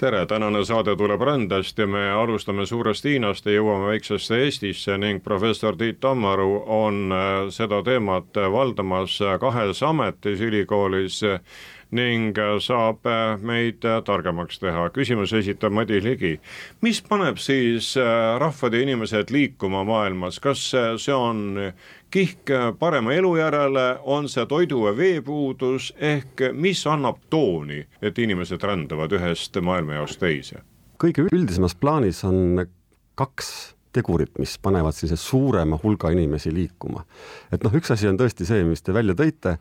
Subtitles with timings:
[0.00, 5.22] tere, tänane saade tuleb rändest ja me alustame suurest Hiinast ja jõuame väiksesse Eestisse ning
[5.24, 11.22] professor Tiit Tammaru on äh, seda teemat valdamas kahes ametis ülikoolis
[11.94, 13.06] ning saab
[13.46, 14.88] meid targemaks teha.
[14.90, 16.40] küsimuse esitab Madis Ligi.
[16.82, 21.72] mis paneb siis äh, rahvad ja inimesed liikuma maailmas, kas see on
[22.10, 28.62] kihk parema elu järele, on see toidu ja veepuudus ehk mis annab tooni, et inimesed
[28.62, 30.62] rändavad ühest maailmajaost teise?
[30.96, 32.64] kõige üldisemas plaanis on
[33.14, 37.04] kaks tegurit, mis panevad sellise suurema hulga inimesi liikuma.
[37.52, 39.56] et noh, üks asi on tõesti see, mis te välja tõite,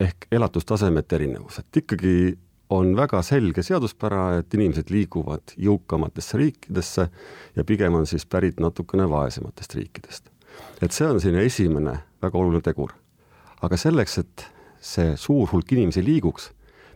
[0.00, 2.38] ehk elatustasemete erinevus, et ikkagi
[2.70, 7.08] on väga selge seaduspära, et inimesed liiguvad jõukamatesse riikidesse
[7.56, 10.30] ja pigem on siis pärit natukene vaesematest riikidest
[10.82, 12.94] et see on selline esimene väga oluline tegur.
[13.60, 14.44] aga selleks, et
[14.80, 16.46] see suur hulk inimesi liiguks,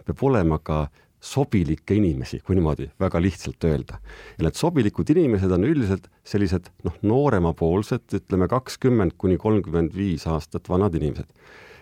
[0.07, 0.87] peab olema ka
[1.25, 4.01] sobilikke inimesi, kui niimoodi väga lihtsalt öelda.
[4.39, 10.69] ja need sobilikud inimesed on üldiselt sellised noh, nooremapoolsed, ütleme kakskümmend kuni kolmkümmend viis aastat
[10.69, 11.29] vanad inimesed.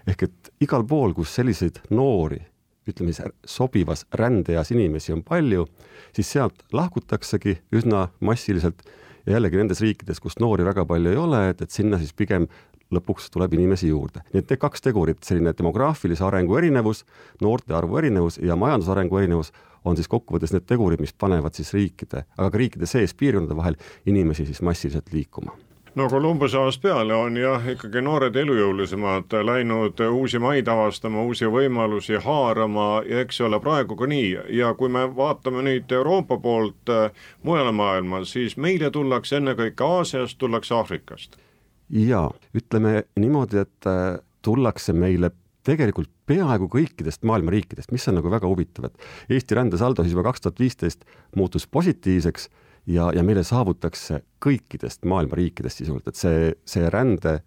[0.06, 2.40] Ehk et igal pool, kus selliseid noori,
[2.88, 5.66] ütleme siis sobivas rändeeas inimesi on palju,
[6.16, 8.82] siis sealt lahkutaksegi üsna massiliselt
[9.26, 12.48] ja jällegi nendes riikides, kus noori väga palju ei ole, et, et sinna siis pigem
[12.92, 14.20] lõpuks tuleb inimesi juurde.
[14.32, 17.04] nii et need kaks tegurit, selline demograafilise arengu erinevus,
[17.40, 19.52] noorte arvu erinevus ja majandusarengu erinevus
[19.84, 23.78] on siis kokkuvõttes need tegurid, mis panevad siis riikide, aga ka riikide sees piirkondade vahel
[24.06, 25.56] inimesi siis massiliselt liikuma
[25.94, 32.20] no Columbuse ajast peale on jah, ikkagi noored elujõulisemad läinud uusi maid avastama, uusi võimalusi
[32.24, 34.30] haarama ja eks ole praegu ka nii.
[34.56, 37.10] Ja kui me vaatame nüüd Euroopa poolt äh,
[37.42, 41.36] mujale maailmas, siis meile tullakse ennekõike Aasiast, tullakse Aafrikast.
[41.90, 45.30] jaa, ütleme niimoodi, et äh, tullakse meile
[45.62, 50.24] tegelikult peaaegu kõikidest maailma riikidest, mis on nagu väga huvitav, et Eesti rändesaldo siis juba
[50.30, 51.04] kaks tuhat viisteist
[51.36, 52.48] muutus positiivseks
[52.86, 57.40] ja, ja meile saavutakse kõikidest maailma riikidest sisuliselt, et see, see rände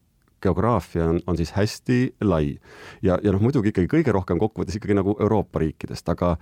[0.45, 2.55] geograafia on, on siis hästi lai.
[3.01, 6.35] ja, ja noh, muidugi ikkagi kõige rohkem kokkuvõttes ikkagi nagu Euroopa riikidest, aga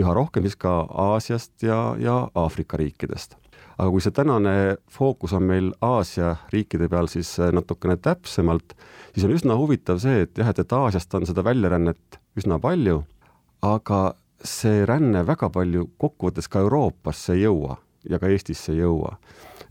[0.00, 3.36] üha rohkem siis ka Aasiast ja, ja Aafrika riikidest.
[3.78, 8.76] aga kui see tänane fookus on meil Aasia riikide peal siis natukene täpsemalt,
[9.14, 13.02] siis on üsna huvitav see, et jah, et, et Aasiast on seda väljarännet üsna palju,
[13.64, 14.14] aga
[14.44, 17.80] see ränne väga palju kokkuvõttes ka Euroopasse ei jõua
[18.10, 19.16] ja ka Eestisse ei jõua.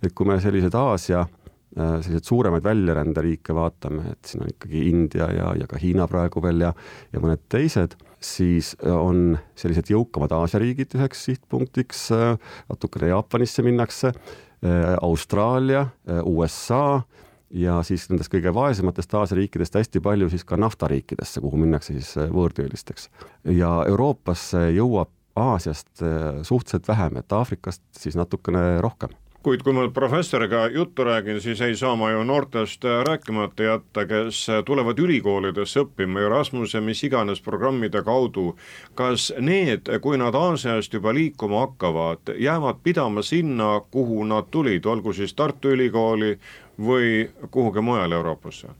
[0.03, 5.29] et kui me sellised Aasia äh, selliseid suuremaid väljaränderiike vaatame, et siin on ikkagi India
[5.33, 6.73] ja, ja ka Hiina praegu veel ja,
[7.13, 12.35] ja mõned teised, siis on sellised jõukamad Aasia riigid üheks sihtpunktiks, äh,
[12.69, 15.87] natukene Jaapanisse minnakse, äh, Austraalia,
[16.25, 17.01] USA
[17.55, 22.15] ja siis nendest kõige vaesematest Aasia riikidest hästi palju siis ka naftariikidesse, kuhu minnakse siis
[22.33, 23.09] võõrtöölisteks.
[23.55, 29.15] ja Euroopasse jõuab Aasiast äh, suhteliselt vähem, et Aafrikast siis natukene rohkem
[29.45, 34.05] kuid kui ma professoriga juttu räägin, siis ei saa ma ju noortest äh, rääkimata jätta,
[34.09, 38.55] kes äh, tulevad ülikoolidesse õppima Erasmuse mis iganes programmide kaudu.
[38.95, 45.13] kas need, kui nad Aasiast juba liikuma hakkavad, jäävad pidama sinna, kuhu nad tulid, olgu
[45.13, 46.39] siis Tartu Ülikooli
[46.79, 48.73] või kuhugi mujale Euroopasse?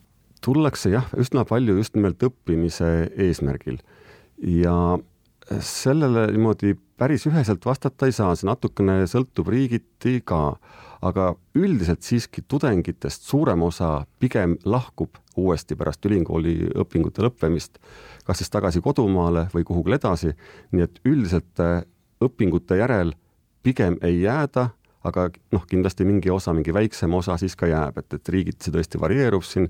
[0.46, 3.78] tullakse jah, üsna palju just nimelt õppimise eesmärgil
[4.38, 4.98] ja
[5.60, 10.56] sellele niimoodi päris üheselt vastata ei saa, see natukene sõltub riigiti ka,
[11.06, 17.78] aga üldiselt siiski tudengitest suurem osa pigem lahkub uuesti pärast ülikooli õpingute lõppemist,
[18.26, 20.34] kas siis tagasi kodumaale või kuhugile edasi,
[20.72, 21.84] nii et üldiselt äh,
[22.24, 23.14] õpingute järel
[23.66, 24.70] pigem ei jääda,
[25.06, 28.74] aga noh, kindlasti mingi osa, mingi väiksem osa siis ka jääb, et, et riigiti see
[28.74, 29.68] tõesti varieerub siin,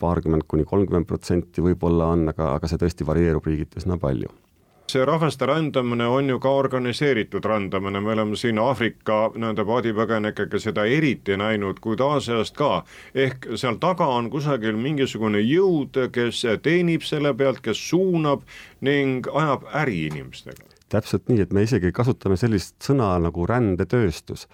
[0.00, 4.30] paarkümmend kuni kolmkümmend protsenti võib-olla on, aga, aga see tõesti varieerub riigiti üsna palju
[4.90, 10.84] see rahvaste rändamine on ju ka organiseeritud rändamine, me oleme siin Aafrika nende paadipõgenikega seda
[10.84, 12.82] eriti näinud, kuid Aasiast ka.
[13.14, 18.42] ehk seal taga on kusagil mingisugune jõud, kes teenib selle pealt, kes suunab
[18.80, 24.46] ning ajab äri inimestega täpselt nii, et me isegi kasutame sellist sõna nagu rändetööstus.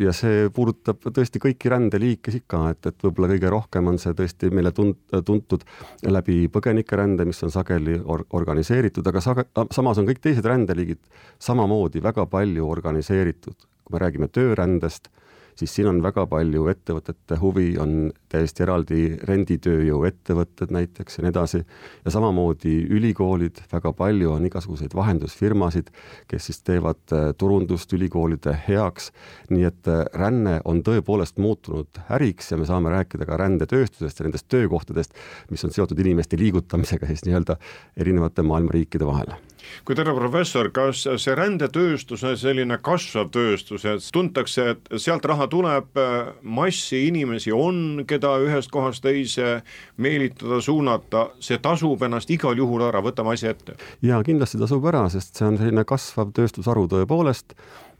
[0.00, 4.50] ja see puudutab tõesti kõiki rändeliike ikka, et, et võib-olla kõige rohkem on see tõesti
[4.54, 5.66] meile tunt-, tuntud
[6.06, 11.02] läbi põgenikerände, mis on sageli or-, organiseeritud, aga sage-, samas on kõik teised rändeliigid
[11.42, 13.66] samamoodi väga palju organiseeritud.
[13.86, 15.08] kui me räägime töörändest,
[15.56, 21.62] siis siin on väga palju ettevõtete huvi, on täiesti eraldi renditööjõuettevõtted näiteks ja nii edasi,
[22.04, 25.90] ja samamoodi ülikoolid, väga palju on igasuguseid vahendusfirmasid,
[26.28, 29.10] kes siis teevad äh, turundust ülikoolide heaks,
[29.50, 34.28] nii et äh, ränne on tõepoolest muutunud äriks ja me saame rääkida ka rändetööstusest ja
[34.28, 35.16] nendest töökohtadest,
[35.50, 37.58] mis on seotud inimeste liigutamisega siis nii-öelda
[37.96, 39.36] erinevate maailma riikide vahel
[39.86, 45.48] kuid härra professor, kas see rändetööstus on selline kasvav tööstus, et tuntakse, et sealt raha
[45.52, 46.00] tuleb,
[46.42, 49.60] massi inimesi on, keda ühest kohast teise
[50.02, 53.78] meelitada, suunata, see tasub ennast igal juhul ära, võtame asja ette?
[54.04, 57.56] jaa, kindlasti tasub ära, sest see on selline kasvav tööstusharu tõepoolest,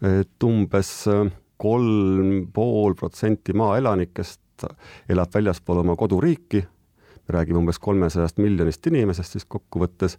[0.07, 0.93] et umbes
[1.57, 4.67] kolm pool protsenti maaelanikest
[5.13, 6.63] elab väljaspool oma koduriiki,
[7.27, 10.19] me räägime umbes kolmesajast miljonist inimesest siis kokkuvõttes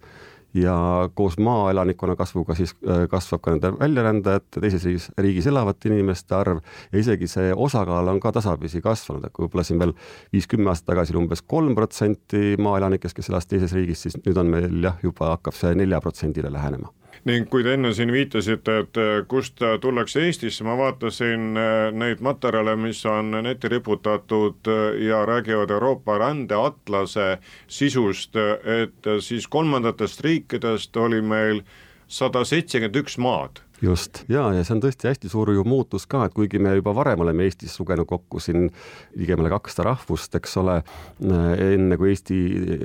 [0.53, 0.75] ja
[1.15, 6.61] koos maaelanikkonna kasvuga siis äh, kasvab ka nende väljarändajate, teises riigis, elavate inimeste arv
[6.91, 9.93] ja isegi see osakaal on ka tasapisi kasvanud, et võib-olla siin veel
[10.33, 14.53] viis-kümme aastat tagasi oli umbes kolm protsenti maaelanikest, kes elas teises riigis, siis nüüd on
[14.53, 16.93] meil jah, juba hakkab see nelja protsendile lähenema
[17.25, 22.21] ning kui te enne siin viitasite, et äh, kust tullakse Eestisse, ma vaatasin äh, neid
[22.25, 27.37] materjale, mis on netti riputatud äh, ja räägivad Euroopa rändeatlase
[27.67, 31.63] sisust, et siis kolmandatest riikidest oli meil
[32.07, 33.63] sada seitsekümmend üks maad.
[33.81, 36.95] Just, ja, ja see on tõesti hästi suur ju muutus ka, et kuigi me juba
[36.97, 38.71] varem oleme Eestis lugenud kokku siin
[39.13, 40.79] ligemale kakssada rahvust, eks ole,
[41.21, 42.39] enne kui Eesti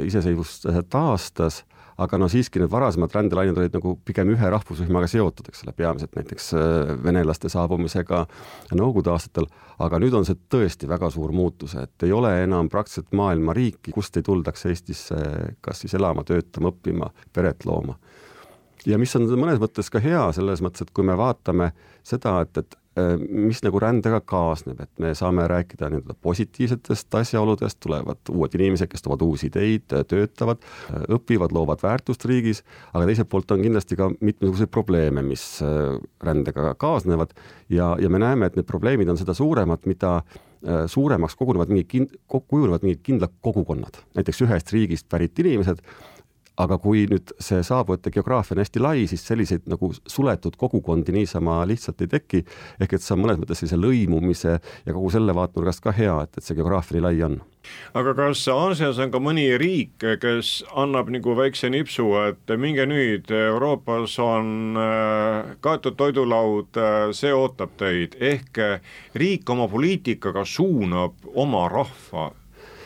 [0.05, 1.62] iseseisvust taastas,
[2.02, 6.16] aga no siiski need varasemad rändelained olid nagu pigem ühe rahvusrühmaga seotud, eks ole, peamiselt
[6.19, 8.25] näiteks äh, venelaste saabumisega
[8.72, 9.49] Nõukogude aastatel,
[9.84, 13.93] aga nüüd on see tõesti väga suur muutus, et ei ole enam praktiliselt maailma riiki,
[13.94, 15.19] kust ei tuldaks Eestisse
[15.60, 17.99] kas siis elama, töötama, õppima, peret looma.
[18.88, 21.70] Ja mis on mõnes mõttes ka hea, selles mõttes, et kui me vaatame
[22.08, 22.81] seda, et, et Äh,
[23.28, 29.04] mis nagu rändega kaasneb, et me saame rääkida nii-öelda positiivsetest asjaoludest, tulevad uued inimesed, kes
[29.04, 30.60] toovad uusi ideid, töötavad,
[30.90, 32.60] äh, õpivad, loovad väärtust riigis,
[32.92, 37.32] aga teiselt poolt on kindlasti ka mitmesuguseid probleeme, mis äh, rändega kaasnevad.
[37.72, 40.20] Ja, ja me näeme, et need probleemid on seda suuremad, mida
[40.86, 45.80] suuremaks kogunevad mingid kin-, kujunevad mingid kindlad kogukonnad, näiteks ühest riigist pärit inimesed
[46.60, 51.62] aga kui nüüd see saabujate geograafia on hästi lai, siis selliseid nagu suletud kogukondi niisama
[51.69, 52.43] lihtsalt ei teki,
[52.81, 56.37] ehk et see on mõnes mõttes sellise lõimumise ja kogu selle vaatenurgast ka hea, et,
[56.37, 57.38] et see geograafia nii lai on.
[57.96, 63.32] aga kas Aasias on ka mõni riik, kes annab nagu väikse nipsu, et minge nüüd,
[63.32, 68.60] Euroopas on äh, kaetud toidulaud, äh, see ootab teid, ehk
[69.16, 72.32] riik oma poliitikaga suunab oma rahva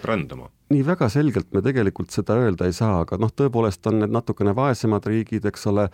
[0.06, 4.14] rändama nii väga selgelt me tegelikult seda öelda ei saa, aga noh, tõepoolest on need
[4.14, 5.88] natukene vaesemad riigid, eks ole,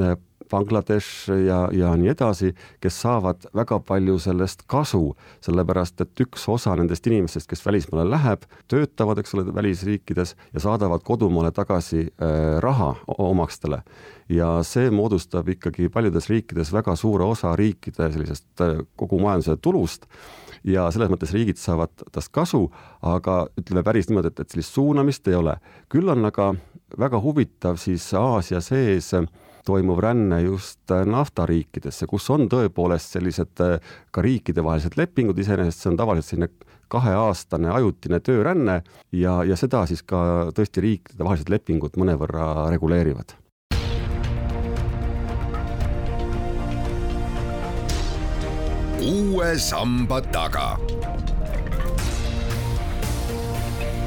[0.00, 0.14] eh,
[0.50, 2.50] Bangladesh ja, ja nii edasi,
[2.82, 8.44] kes saavad väga palju sellest kasu, sellepärast et üks osa nendest inimestest, kes välismaale läheb,
[8.70, 13.82] töötavad, eks ole, välisriikides ja saadavad kodumaale tagasi äh, raha omakstele.
[14.28, 20.06] ja see moodustab ikkagi paljudes riikides väga suure osa riikide sellisest äh, kogu majanduse tulust
[20.64, 22.66] ja selles mõttes riigid saavad tast kasu,
[23.04, 25.58] aga ütleme päris niimoodi, et, et sellist suunamist ei ole.
[25.92, 26.52] küll on aga
[26.98, 29.12] väga huvitav siis Aasia sees
[29.64, 33.62] toimuv ränne just naftariikidesse, kus on tõepoolest sellised
[34.12, 36.50] ka riikidevahelised lepingud, iseenesest see on tavaliselt selline
[36.92, 43.38] kaheaastane ajutine tööränne ja, ja seda siis ka tõesti riikidevahelised lepingud mõnevõrra reguleerivad
[49.04, 50.78] uue samba taga.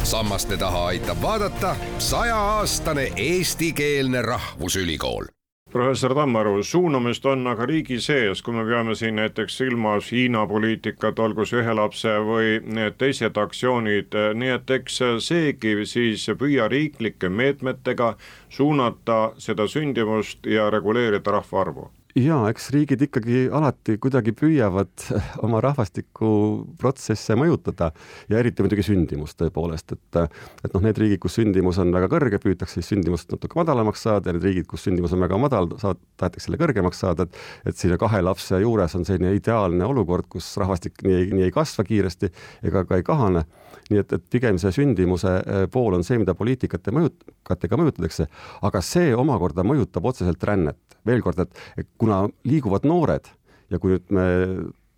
[0.04, 5.26] sammaste taha aitab vaadata sajaaastane eestikeelne rahvusülikool.
[5.72, 11.20] Professor Tammaru, suunamist on aga riigi sees, kui me peame siin näiteks silmas Hiina poliitikat,
[11.20, 17.30] olgu see ühe lapse või need teised aktsioonid, nii et eks seegi siis püüa riiklike
[17.30, 18.14] meetmetega
[18.50, 25.06] suunata seda sündimust ja reguleerida rahvaarvu jaa, eks riigid ikkagi alati kuidagi püüavad
[25.46, 27.92] oma rahvastikuprotsesse mõjutada
[28.32, 30.22] ja eriti muidugi sündimust tõepoolest, et
[30.66, 34.32] et noh, need riigid, kus sündimus on väga kõrge, püütakse siis sündimust natuke madalamaks saada
[34.32, 37.78] ja need riigid, kus sündimus on väga madal, saad, tahetakse selle kõrgemaks saada, et et
[37.78, 42.32] sinna kahe lapse juures on selline ideaalne olukord, kus rahvastik nii, nii ei kasva kiiresti
[42.68, 43.46] ega ka ei kahane.
[43.88, 48.28] nii et, et pigem see sündimuse eh, pool on see, mida poliitikate mõjutajatega mõjutatakse,
[48.68, 50.80] aga see omakorda mõjutab otseselt rännet.
[51.08, 53.28] veel kord, et, et kuna liiguvad noored
[53.72, 54.28] ja kui nüüd me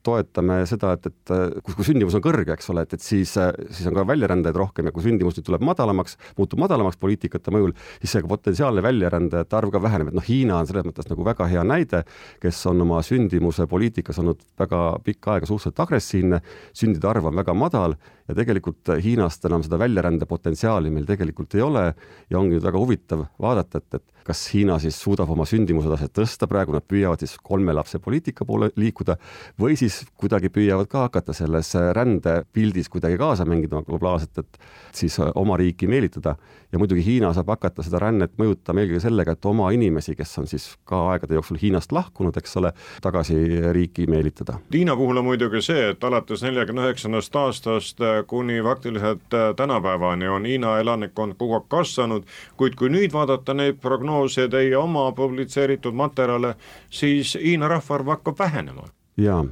[0.05, 1.31] toetame seda, et, et
[1.63, 4.87] kui, kui sündimus on kõrge, eks ole, et, et siis, siis on ka väljarändajaid rohkem
[4.87, 9.73] ja kui sündimus nüüd tuleb madalamaks, muutub madalamaks poliitikate mõjul, siis see potentsiaalne väljarändajate arv
[9.75, 12.03] ka väheneb, et noh, Hiina on selles mõttes nagu väga hea näide,
[12.43, 16.41] kes on oma sündimuse poliitikas olnud väga pikka aega suhteliselt agressiivne,
[16.77, 17.97] sündide arv on väga madal
[18.29, 22.79] ja tegelikult Hiinast enam seda väljarände potentsiaali meil tegelikult ei ole ja ongi nüüd väga
[22.79, 27.21] huvitav vaadata, et, et kas Hiina siis suudab oma sündimuse taset tõsta, praegu nad püüavad
[27.23, 29.15] siis kolme lapse poliitika poole liikuda,
[29.59, 34.59] või siis kuidagi püüavad ka hakata selles rändepildis kuidagi kaasa mängida globaalselt, et
[34.95, 36.35] siis oma riiki meelitada.
[36.71, 40.45] ja muidugi Hiina saab hakata seda rännet mõjutama eelkõige sellega, et oma inimesi, kes on
[40.47, 42.71] siis ka aegade jooksul Hiinast lahkunud, eks ole,
[43.01, 43.37] tagasi
[43.73, 44.59] riiki meelitada.
[44.73, 50.77] Hiina puhul on muidugi see, et alates neljakümne üheksandast aastast kuni faktiliselt tänapäevani on Hiina
[50.83, 56.55] elanikkond kogu aeg kasvanud, kuid kui nüüd vaadata neid prognoose, prognoose, teie oma publitseeritud materjale,
[56.89, 58.87] siis Hiina rahvaarv hakkab vähenema.
[59.17, 59.45] jaa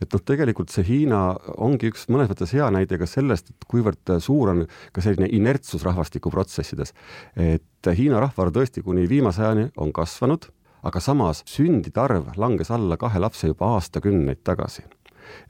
[0.00, 4.18] et noh, tegelikult see Hiina ongi üks mõnes mõttes hea näide ka sellest, et kuivõrd
[4.20, 6.92] suur on ka selline inertsus rahvastikuprotsessides.
[7.36, 10.46] et Hiina rahvaarv tõesti kuni viimase ajani on kasvanud,
[10.82, 14.82] aga samas sündide arv langes alla kahe lapse juba aastakümneid tagasi.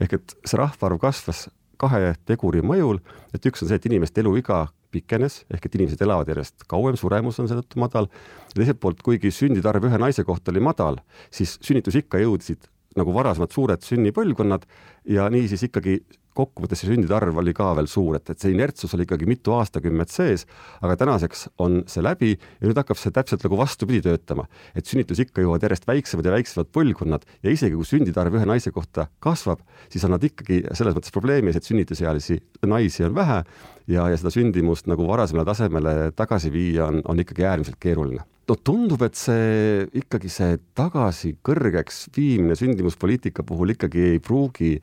[0.01, 1.49] ehk et see rahvaarv kasvas
[1.81, 3.01] kahe teguri mõjul,
[3.35, 7.41] et üks on see, et inimeste eluiga pikenes, ehk et inimesed elavad järjest kauem, suremus
[7.43, 8.09] on seetõttu madal,
[8.53, 11.01] ja teiselt poolt, kuigi sündide arv ühe naise kohta oli madal,
[11.35, 14.65] siis sünnitusikka jõudsid nagu varasemad suured sünnipõlvkonnad
[15.13, 16.01] ja niisiis ikkagi
[16.37, 19.55] kokkuvõttes see sündide arv oli ka veel suur, et, et see inertsus oli ikkagi mitu
[19.57, 20.47] aastakümmet sees,
[20.85, 24.47] aga tänaseks on see läbi ja nüüd hakkab see täpselt nagu vastupidi töötama.
[24.75, 28.73] et sünnitusikka jõuavad järjest väiksemad ja väiksemad põlvkonnad ja isegi kui sündide arv ühe naise
[28.75, 33.43] kohta kasvab, siis on nad ikkagi selles mõttes probleemi ees, et sünnitusealisi naisi on vähe
[33.87, 38.57] ja, ja seda sündimust nagu varasemale tasemele tagasi viia on, on ikkagi äärmiselt keeruline no
[38.63, 44.77] tundub, et see ikkagi see tagasi kõrgeks viimine sündimuspoliitika puhul ikkagi ei pruugi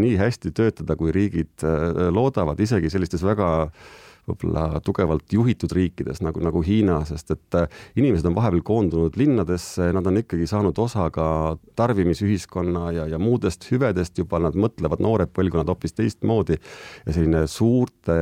[0.00, 3.48] nii hästi töötada, kui riigid äh, loodavad, isegi sellistes väga
[4.28, 9.90] võib-olla tugevalt juhitud riikides nagu, nagu Hiina, sest et äh, inimesed on vahepeal koondunud linnadesse,
[9.94, 11.28] nad on ikkagi saanud osa ka
[11.78, 18.18] tarbimisühiskonna ja, ja muudest hüvedest juba, nad mõtlevad, noored põlvkonnad hoopis teistmoodi ja selline suurte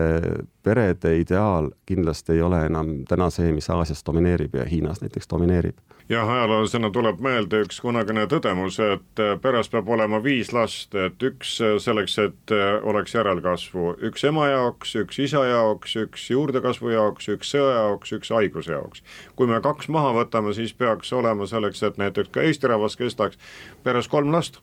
[0.67, 5.79] perede ideaal kindlasti ei ole enam täna see, mis Aasias domineerib ja Hiinas näiteks domineerib.
[6.09, 11.23] Jah, ajaloolasena tuleb meelde üks kunagine tõdemus, et äh, peres peab olema viis last, et
[11.27, 16.95] üks äh, selleks, et äh, oleks järelkasvu, üks ema jaoks, üks isa jaoks, üks juurdekasvu
[16.95, 19.03] jaoks, üks sõja jaoks, üks haiguse jaoks.
[19.37, 23.41] kui me kaks maha võtame, siis peaks olema selleks, et näiteks ka Eesti rahvas kestaks,
[23.83, 24.61] peres kolm last.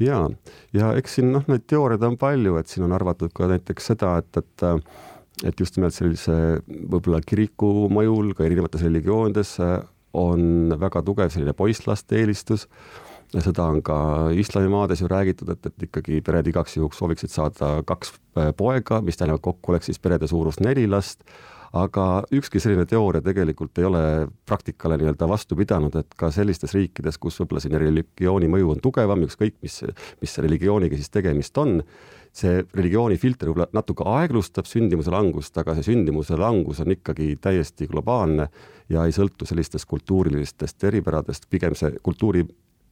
[0.00, 0.26] Ja,
[0.74, 4.18] ja eks siin noh, neid teooriaid on palju, et siin on arvatud ka näiteks seda,
[4.22, 4.68] et, et
[5.42, 6.34] et just nimelt sellise
[6.68, 9.56] võib-olla kiriku mõjul ka erinevates religioonides
[10.12, 12.68] on väga tugev selline poisslaste eelistus.
[13.32, 13.96] Ja seda on ka
[14.36, 18.12] islamimaades ju räägitud, et, et ikkagi pered igaks juhuks sooviksid saada kaks
[18.58, 21.24] poega, mis tähendab, kokku oleks siis perede suurus neli last,
[21.72, 24.02] aga ükski selline teooria tegelikult ei ole
[24.48, 29.24] praktikale nii-öelda vastu pidanud, et ka sellistes riikides, kus võib-olla selline religiooni mõju on tugevam,
[29.24, 29.80] ükskõik mis,
[30.20, 31.78] mis religiooniga siis tegemist on,
[32.32, 37.88] see religiooni filter võib-olla natuke aeglustab sündimuse langust, aga see sündimuse langus on ikkagi täiesti
[37.90, 38.48] globaalne
[38.92, 42.46] ja ei sõltu sellistest kultuurilistest eripäradest, pigem see kultuuri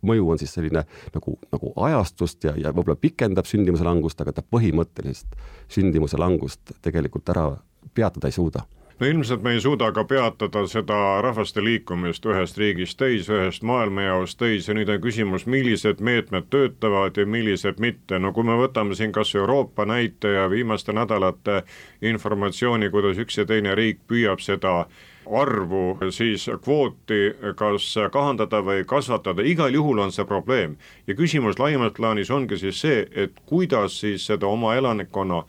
[0.06, 4.44] mõju on siis selline nagu, nagu ajastust ja, ja võib-olla pikendab sündimuse langust, aga ta
[4.44, 5.36] põhimõtteliselt
[5.72, 7.48] sündimuse langust tegelikult ära
[7.96, 8.64] peatada ei suuda
[9.00, 14.38] no ilmselt me ei suuda ka peatada seda rahvaste liikumist ühest riigist teise, ühest maailmajaost
[14.38, 19.12] teise, nüüd on küsimus, millised meetmed töötavad ja millised mitte, no kui me võtame siin
[19.16, 21.62] kas Euroopa näite ja viimaste nädalate
[22.02, 24.84] informatsiooni, kuidas üks ja teine riik püüab seda
[25.30, 27.20] arvu, siis kvooti
[27.56, 30.76] kas kahandada või kasvatada, igal juhul on see probleem.
[31.06, 35.44] ja küsimus laiemas plaanis ongi siis see, et kuidas siis seda oma elanikkonna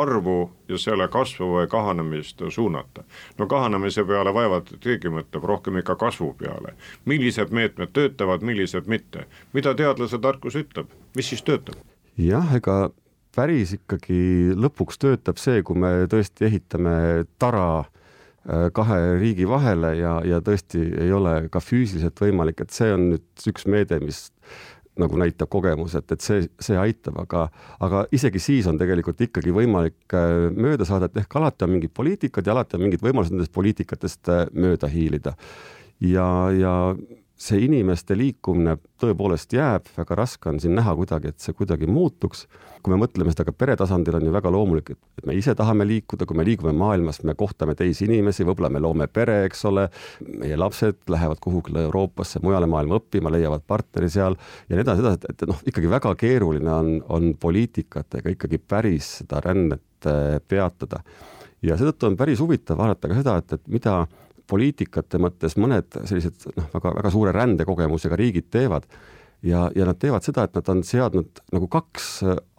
[0.00, 3.04] arvu ja selle kasvu või kahanemist suunata.
[3.38, 6.74] no kahanemise peale vaevalt, keegi mõtleb, rohkem ikka kasvu peale.
[7.04, 10.86] millised meetmed töötavad, millised mitte, mida teadlase tarkus ütleb,
[11.16, 11.80] mis siis töötab?
[12.16, 12.90] jah, ega
[13.36, 20.16] päris ikkagi lõpuks töötab see, kui me tõesti ehitame tara äh, kahe riigi vahele ja,
[20.24, 24.26] ja tõesti ei ole ka füüsiliselt võimalik, et see on nüüd üks meede, mis
[25.00, 27.46] nagu näitab kogemus, et, et see, see aitab, aga,
[27.84, 31.92] aga isegi siis on tegelikult ikkagi võimalik äh, mööda saada, et ehk alati on mingid
[31.96, 35.36] poliitikad ja alati on mingid võimalused nendest poliitikatest äh, mööda hiilida.
[36.00, 36.26] ja,
[36.56, 36.74] ja
[37.36, 42.46] see inimeste liikumine tõepoolest jääb, väga raske on siin näha kuidagi, et see kuidagi muutuks.
[42.86, 45.82] kui me mõtleme seda ka pere tasandil, on ju väga loomulik, et, me ise tahame
[45.88, 49.88] liikuda, kui me liigume maailmas, me kohtame teisi inimesi, võib-olla me loome pere, eks ole,
[50.38, 54.38] meie lapsed lähevad kuhugile Euroopasse, mujale maailma õppima, leiavad partneri seal
[54.68, 59.16] ja nii edasi, edasi, et, et noh, ikkagi väga keeruline on, on poliitikatega ikkagi päris
[59.20, 61.02] seda rännet äh, peatada.
[61.66, 64.04] ja seetõttu on päris huvitav vaadata ka seda, et, et mida
[64.46, 68.86] poliitikate mõttes mõned sellised noh, väga, väga suure rändekogemusega riigid teevad
[69.46, 72.10] ja, ja nad teevad seda, et nad on seadnud nagu kaks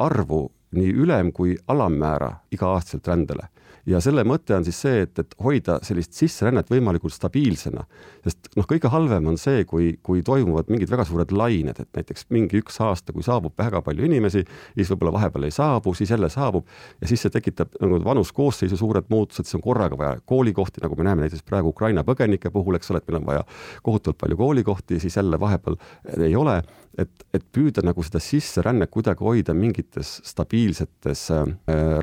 [0.03, 3.47] arvu, nii ülem- kui alammäära iga-aastaselt rändele
[3.87, 7.85] ja selle mõte on siis see, et, et hoida sellist sisserännet võimalikult stabiilsena.
[8.25, 12.27] sest noh, kõige halvem on see, kui, kui toimuvad mingid väga suured lained, et näiteks
[12.35, 14.43] mingi üks aasta, kui saabub väga palju inimesi,
[14.75, 16.67] siis võib-olla vahepeal ei saabu, siis jälle saabub
[17.01, 21.07] ja siis see tekitab nagu vanuskoosseisu suured muutused, siis on korraga vaja koolikohti, nagu me
[21.07, 23.45] näeme näiteks praegu Ukraina põgenike puhul, eks ole, et meil on vaja
[23.87, 25.79] kohutavalt palju koolikohti, siis jälle vahepeal
[26.17, 26.59] ei ole,
[26.97, 31.45] et, et püüda nagu seda sisserännet kuidagi hoida mingites stabiilsetes äh,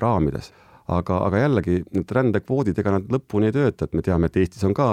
[0.02, 0.52] raamides
[0.88, 4.64] aga, aga jällegi need rändekvoodid, ega nad lõpuni ei tööta, et me teame, et Eestis
[4.68, 4.88] on ka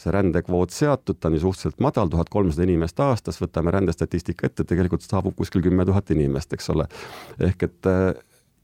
[0.00, 4.66] see rändekvoot seatud, ta on ju suhteliselt madal, tuhat kolmsada inimest aastas, võtame rändestatistika ette,
[4.68, 6.86] tegelikult saabub kuskil kümme tuhat inimest, eks ole.
[7.42, 8.12] ehk et äh,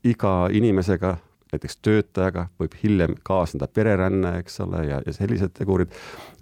[0.07, 1.17] iga inimesega
[1.53, 5.93] näiteks töötajaga võib hiljem kaasneda pereränne, eks ole, ja, ja sellised tegurid,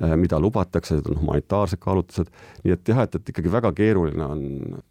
[0.02, 2.32] äh, mida lubatakse, need on humanitaarsed kaalutlused,
[2.64, 4.46] nii et jah, et, et ikkagi väga keeruline on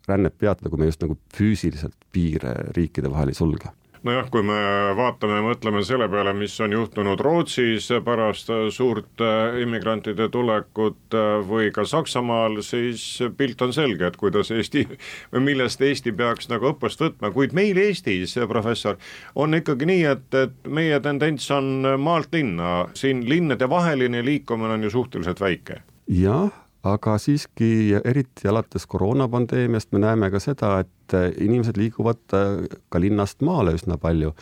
[0.07, 3.73] rännet peatada, kui me just nagu füüsiliselt piire riikide vahel ei sulge
[4.05, 4.57] nojah, kui me
[4.97, 11.71] vaatame, mõtleme selle peale, mis on juhtunud Rootsis pärast suurt äh, immigrantide tulekut äh, või
[11.75, 13.03] ka Saksamaal, siis
[13.37, 14.85] pilt on selge, et kuidas Eesti
[15.47, 18.99] millest Eesti peaks nagu õppust võtma, kuid meil Eestis, professor,
[19.35, 24.85] on ikkagi nii, et, et meie tendents on maalt linna, siin linnade vaheline liikumine on
[24.85, 25.81] ju suhteliselt väike.
[26.05, 33.01] jah aga siiski eriti alates koroonapandeemiast me näeme ka seda, et inimesed liiguvad äh, ka
[33.01, 34.33] linnast maale üsna palju.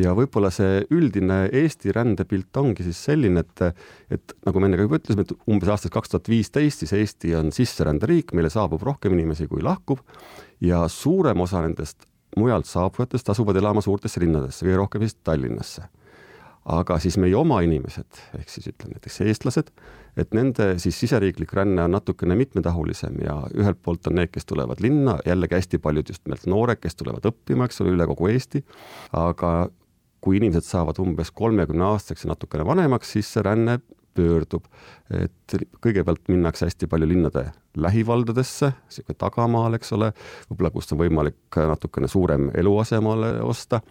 [0.00, 4.88] Ja võib-olla see üldine Eesti rändepilt ongi siis selline, et, et nagu me enne ka
[4.88, 9.14] juba ütlesime, et umbes aastast kaks tuhat viisteist siis Eesti on sisseränderiik, meile saabub rohkem
[9.14, 10.02] inimesi, kui lahkub.
[10.64, 12.08] Ja suurem osa nendest
[12.38, 15.86] mujalt saabujatest asuvad elama suurtesse linnadesse, kõige rohkem siis Tallinnasse
[16.64, 19.70] aga siis meie oma inimesed, ehk siis ütleme näiteks eestlased,
[20.16, 24.80] et nende siis siseriiklik ränne on natukene mitmetahulisem ja ühelt poolt on need, kes tulevad
[24.84, 28.64] linna, jällegi hästi paljud just nimelt noored, kes tulevad õppima, eks ole, üle kogu Eesti,
[29.20, 29.54] aga
[30.24, 33.76] kui inimesed saavad umbes kolmekümne aastaseks ja natukene vanemaks, siis see ränne
[34.14, 34.64] pöördub,
[35.12, 40.12] et kõigepealt minnakse hästi palju linnade lähivaldadesse, niisugune tagamaal, eks ole,
[40.48, 43.82] võib-olla kust on võimalik natukene suurem eluase omale osta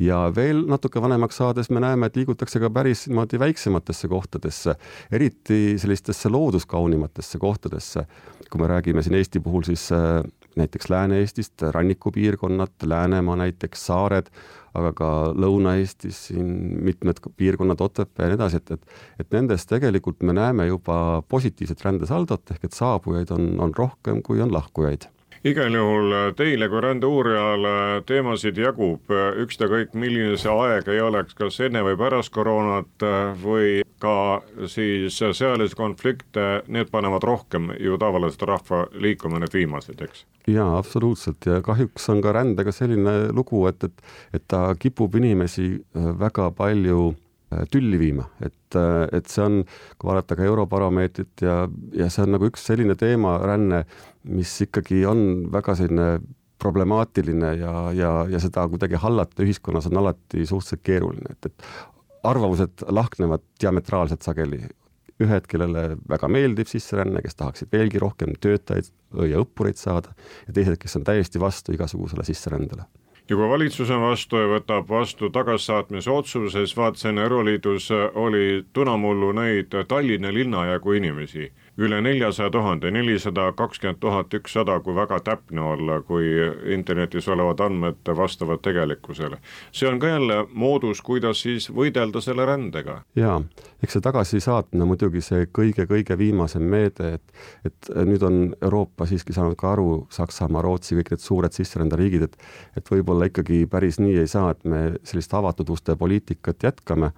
[0.00, 4.74] ja veel natuke vanemaks saades me näeme, et liigutakse ka päris niimoodi väiksematesse kohtadesse,
[5.12, 8.06] eriti sellistesse looduskaunimatesse kohtadesse.
[8.50, 10.24] kui me räägime siin Eesti puhul, siis äh,
[10.56, 14.26] näiteks Lääne-Eestist, rannikupiirkonnad, Läänemaa näiteks, saared,
[14.74, 16.48] aga ka Lõuna-Eestis siin
[16.82, 21.84] mitmed piirkonnad, Otepää ja nii edasi, et, et et nendes tegelikult me näeme juba positiivset
[21.84, 25.06] rändesaldot, ehk et saabujaid on, on rohkem, kui on lahkujaid
[25.44, 31.36] igal juhul äh, teile kui rändeuurijale teemasid jagub, äh, ükstakõik milline see aeg ei oleks,
[31.38, 37.96] kas enne või pärast koroonat äh, või ka siis sõjalisi konflikte, need panevad rohkem ju
[38.00, 40.26] tavaliselt rahva liikuma, need viimased, eks?
[40.50, 45.72] jaa, absoluutselt ja kahjuks on ka rändega selline lugu, et, et, et ta kipub inimesi
[45.94, 47.10] väga palju
[47.70, 48.76] tülli viima, et,
[49.12, 49.60] et see on,
[49.98, 51.64] kui vaadata ka Eurobaromeetrit ja,
[51.96, 53.84] ja see on nagu üks selline teema, ränne,
[54.30, 56.10] mis ikkagi on väga selline
[56.60, 62.84] problemaatiline ja, ja, ja seda kuidagi hallata ühiskonnas on alati suhteliselt keeruline, et, et arvamused
[62.88, 64.62] lahknevad diametraalselt sageli.
[65.20, 68.86] ühed, kellele väga meeldib sisseränne, kes tahaksid veelgi rohkem töötajaid
[69.28, 70.14] ja õppureid saada
[70.46, 72.86] ja teised, kes on täiesti vastu igasugusele sisserändele
[73.30, 79.30] ja kui valitsus on vastu ja võtab vastu tagasisaatmise otsuse, siis vaatasin, Euroliidus oli tunamullu
[79.32, 85.62] neid Tallinna linna jagu inimesi üle neljasaja tuhande, nelisada kakskümmend tuhat ükssada, kui väga täpne
[85.72, 86.28] olla, kui
[86.74, 89.38] internetis olevad andmed vastavad tegelikkusele.
[89.72, 93.00] see on ka jälle moodus, kuidas siis võidelda selle rändega.
[93.16, 93.40] jaa,
[93.82, 97.22] eks see tagasisaatmine muidugi see kõige-kõige viimasem meede, et
[97.64, 102.36] et nüüd on Euroopa siiski saanud ka aru, Saksamaa, Rootsi, kõik need suured sisseränderiigid, et
[102.76, 107.12] et võib-olla ikkagi päris nii ei saa, et me sellist avatud uste poliitikat jätkame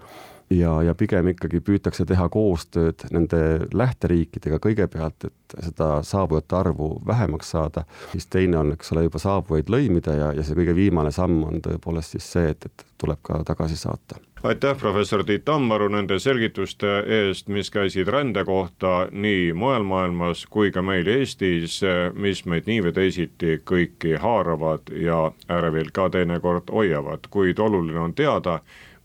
[0.50, 7.54] ja, ja pigem ikkagi püütakse teha koostööd nende lähteriikidega kõigepealt, et seda saabujate arvu vähemaks
[7.54, 11.44] saada, siis teine on, eks ole, juba saabujaid lõimida ja, ja see kõige viimane samm
[11.48, 14.20] on tõepoolest siis see, et, et tuleb ka tagasi saata.
[14.42, 20.72] Aitäh, professor Tiit Tammaru nende selgituste eest, mis käisid rände kohta nii mujal maailmas kui
[20.74, 21.76] ka meil Eestis,
[22.18, 28.16] mis meid nii või teisiti kõiki haaravad ja ärevil ka teinekord hoiavad, kuid oluline on
[28.18, 28.58] teada,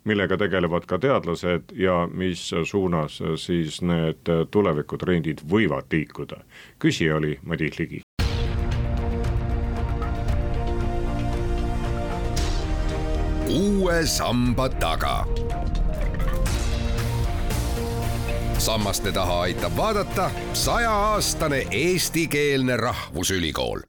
[0.07, 6.43] millega tegelevad ka teadlased ja mis suunas siis need tulevikutrendid võivad liikuda.
[6.79, 8.01] küsija oli Madis Ligi.
[13.49, 15.25] uue samba taga.
[18.57, 23.85] sammaste taha aitab vaadata sajaaastane eestikeelne rahvusülikool